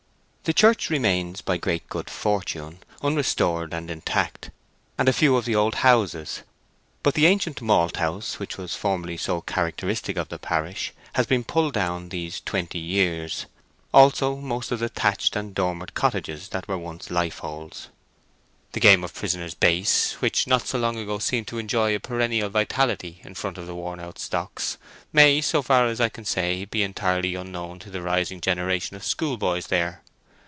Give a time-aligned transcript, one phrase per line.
[0.43, 4.49] The church remains, by great good fortune, unrestored and intact,
[4.97, 6.41] and a few of the old houses;
[7.03, 11.43] but the ancient malt house, which was formerly so characteristic of the parish, has been
[11.45, 13.45] pulled down these twenty years;
[13.93, 17.87] also most of the thatched and dormered cottages that were once lifeholds.
[18.73, 22.49] The game of prisoner's base, which not so long ago seemed to enjoy a perennial
[22.49, 24.77] vitality in front of the worn out stocks,
[25.13, 29.05] may, so far as I can say, be entirely unknown to the rising generation of
[29.05, 30.01] schoolboys there.